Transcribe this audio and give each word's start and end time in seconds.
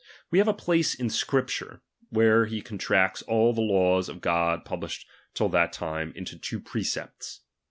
We 0.31 0.39
have 0.39 0.47
a 0.47 0.53
place 0.55 0.95
in 0.95 1.11
Scripture, 1.11 1.83
where 2.09 2.47
he 2.47 2.63
contracts 2.63 3.21
all 3.21 3.53
the 3.53 3.61
laws 3.61 4.09
of 4.09 4.19
God 4.19 4.65
published 4.65 5.07
till 5.35 5.49
that 5.49 5.73
time, 5.73 6.11
into 6.15 6.39
two 6.39 6.59
precepts. 6.59 7.41